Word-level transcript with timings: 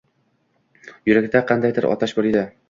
Yurakda 1.11 1.43
qandaydir 1.53 1.89
otash 1.91 2.17
bor 2.21 2.31
edi. 2.33 2.45